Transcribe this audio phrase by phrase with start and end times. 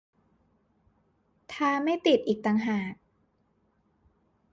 [1.53, 2.93] ทาไม่ติดอีกต่างหาก